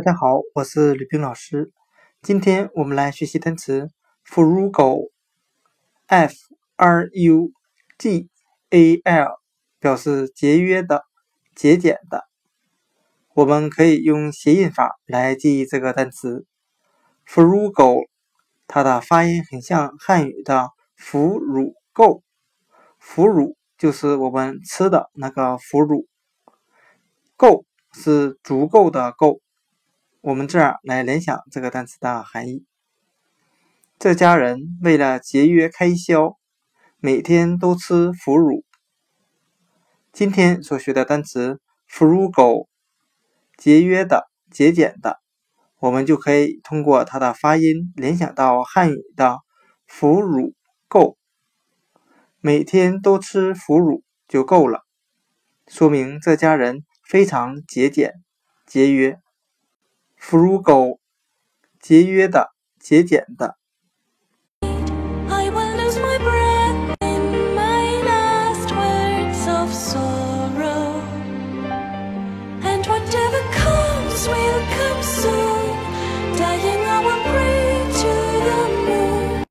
[0.00, 1.70] 大家好，我是吕冰老师。
[2.22, 3.90] 今天我们来学习单词
[4.26, 5.12] frugal，f
[6.76, 7.52] r u
[7.98, 8.30] g
[8.70, 9.38] a l，
[9.78, 11.04] 表示节约的、
[11.54, 12.24] 节俭的。
[13.34, 16.46] 我们可以用谐音法来记忆这个单词
[17.28, 18.08] frugal，
[18.66, 22.22] 它的发音很像汉语的腐乳够，
[22.98, 26.06] 腐乳就是我们吃的那个腐乳，
[27.36, 29.42] 够是足够的够。
[30.22, 32.66] 我们这样来联想这个单词的含义：
[33.98, 36.36] 这家人为了节约开销，
[36.98, 38.62] 每天都吃腐乳。
[40.12, 42.66] 今天所学的单词 “frugal”，
[43.56, 45.20] 节约的、节俭的，
[45.78, 49.38] 我们就可以通过它的发音联想到汉语的
[49.88, 50.52] “腐乳
[50.86, 51.16] 够”，
[52.40, 54.82] 每天都吃腐乳就够了，
[55.66, 58.12] 说明这家人非常节俭、
[58.66, 59.18] 节约。
[60.20, 60.98] frugal，
[61.80, 63.59] 节约的、节俭的。